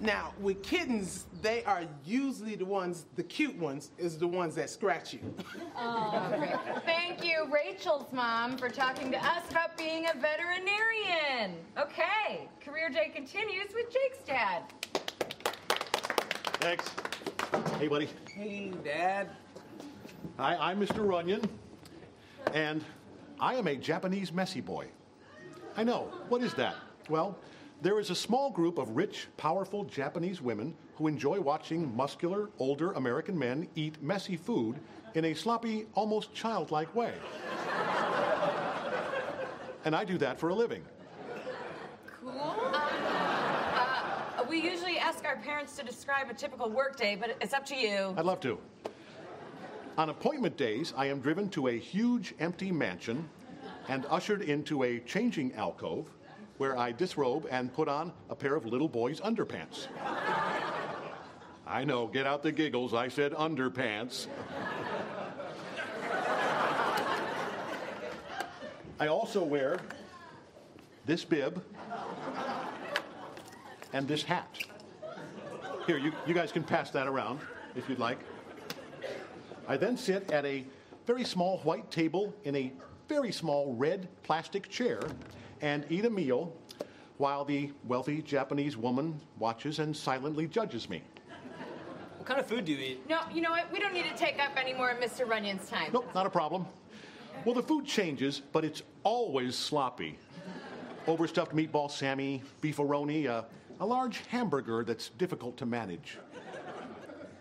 [0.00, 4.68] Now, with kittens, they are usually the ones, the cute ones, is the ones that
[4.68, 5.20] scratch you.
[5.78, 11.56] oh, Thank you, Rachel's mom, for talking to us about being a veterinarian.
[11.78, 14.64] Okay, Career Day continues with Jake's dad.
[16.60, 16.90] Thanks.
[17.78, 18.08] Hey, buddy.
[18.34, 19.30] hey, Dad.
[20.38, 21.06] Hi, I'm Mr.
[21.06, 21.48] Runyon,
[22.52, 22.82] and
[23.38, 24.88] I am a Japanese messy boy.
[25.76, 26.10] I know.
[26.28, 26.74] What is that?
[27.08, 27.36] Well,
[27.84, 32.92] there is a small group of rich, powerful Japanese women who enjoy watching muscular, older
[32.92, 34.76] American men eat messy food
[35.12, 37.12] in a sloppy, almost childlike way.
[39.84, 40.82] and I do that for a living.
[42.22, 42.30] Cool.
[42.30, 47.66] Um, uh, we usually ask our parents to describe a typical workday, but it's up
[47.66, 48.14] to you.
[48.16, 48.58] I'd love to.
[49.98, 53.28] On appointment days, I am driven to a huge empty mansion
[53.88, 56.08] and ushered into a changing alcove
[56.58, 59.88] where I disrobe and put on a pair of little boy's underpants.
[61.66, 62.94] I know, get out the giggles.
[62.94, 64.26] I said underpants.
[69.00, 69.80] I also wear
[71.04, 71.62] this bib
[73.92, 74.58] and this hat.
[75.86, 77.40] Here, you, you guys can pass that around
[77.74, 78.18] if you'd like.
[79.66, 80.64] I then sit at a
[81.06, 82.72] very small white table in a
[83.08, 85.00] very small red plastic chair
[85.64, 86.52] and eat a meal
[87.16, 91.02] while the wealthy Japanese woman watches and silently judges me.
[92.18, 93.08] What kind of food do you eat?
[93.08, 93.72] No, you know what?
[93.72, 95.26] We don't need to take up any more of Mr.
[95.26, 95.90] Runyon's time.
[95.92, 96.66] Nope, not a problem.
[97.46, 100.18] Well, the food changes, but it's always sloppy.
[101.06, 103.42] Overstuffed meatball Sammy, beefaroni, uh,
[103.80, 106.18] a large hamburger that's difficult to manage.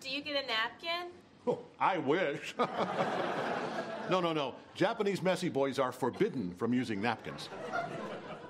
[0.00, 1.10] Do you get a napkin?
[1.46, 2.54] Oh, I wish.
[4.10, 4.54] no, no, no.
[4.74, 7.48] Japanese messy boys are forbidden from using napkins.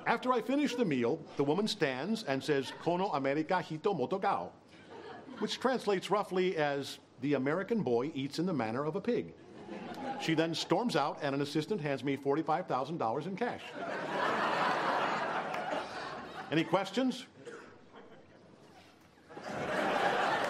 [0.06, 4.48] After I finish the meal, the woman stands and says, Kono America hito motogao,
[5.38, 9.34] which translates roughly as, the American boy eats in the manner of a pig.
[10.20, 13.62] She then storms out, and an assistant hands me $45,000 in cash.
[16.50, 17.26] Any questions?
[19.46, 19.52] I,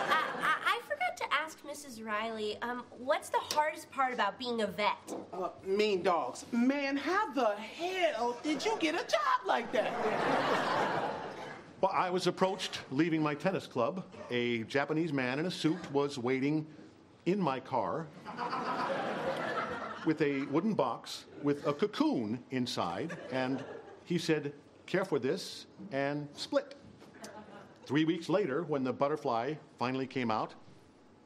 [0.09, 2.00] I, I forgot to ask Mrs.
[2.11, 4.97] Riley, um, what's the hardest part about being a vet?
[5.33, 6.45] Uh, mean dogs.
[6.51, 9.93] Man, how the hell did you get a job like that?
[11.81, 14.05] Well, I was approached leaving my tennis club.
[14.31, 16.67] A Japanese man in a suit was waiting
[17.25, 18.07] in my car
[20.05, 23.65] with a wooden box with a cocoon inside, and
[24.05, 24.53] he said,
[24.85, 26.75] Care for this, and split.
[27.87, 30.53] Three weeks later, when the butterfly finally came out,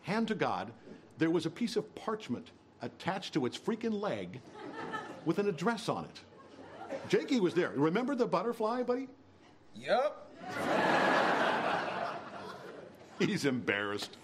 [0.05, 0.71] hand to God,
[1.19, 2.49] there was a piece of parchment
[2.83, 4.41] attached to its freaking leg
[5.25, 6.21] with an address on it.
[7.09, 7.73] Jakey was there.
[7.75, 9.09] Remember the butterfly, buddy?
[9.75, 10.31] Yep.
[13.19, 14.17] He's embarrassed.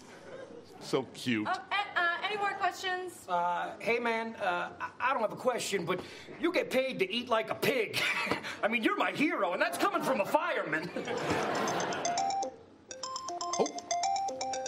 [0.80, 1.46] So cute.
[1.50, 3.26] Oh, and, uh, any more questions?
[3.28, 6.00] Uh, hey, man, uh, I- I don't have a question, but
[6.40, 8.00] you get paid to eat like a pig.
[8.62, 10.90] I mean, you're my hero, and that's coming from a fireman.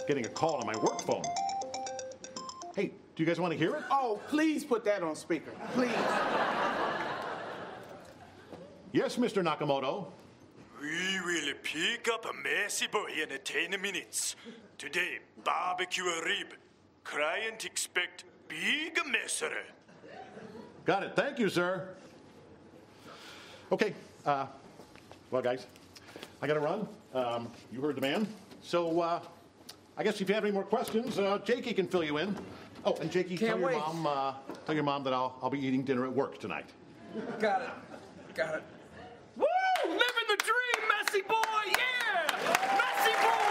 [0.07, 1.23] Getting a call on my work phone.
[2.75, 3.83] Hey, do you guys want to hear it?
[3.89, 5.51] Oh, please put that on speaker.
[5.73, 5.91] Please.
[8.91, 9.43] Yes, Mr.
[9.43, 10.07] Nakamoto.
[10.81, 14.35] We will pick up a messy boy in 10 minutes.
[14.77, 16.47] Today, barbecue a rib.
[17.05, 19.53] Client expect big messer.
[20.83, 21.15] Got it.
[21.15, 21.87] Thank you, sir.
[23.71, 23.93] Okay.
[24.25, 24.47] Uh,
[25.31, 25.65] well, guys,
[26.41, 26.87] I got to run.
[27.13, 28.27] Um, you heard the man.
[28.61, 29.21] So, uh,
[29.97, 32.35] I guess if you have any more questions, uh, Jakey can fill you in.
[32.85, 33.77] Oh, and Jakey, Can't tell your, wait.
[33.77, 34.33] mom, uh,
[34.65, 36.65] tell your mom that I'll, I'll be eating dinner at work tonight.
[37.39, 37.69] Got it.
[38.35, 38.63] Got it.
[39.37, 39.45] Woo!
[39.85, 41.73] Living the dream, Messy Boy!
[41.77, 42.37] Yeah!
[42.77, 43.42] Messy Boy!